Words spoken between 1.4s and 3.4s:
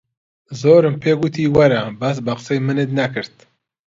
وەرە، بەس بە قسەی منت نەکرد.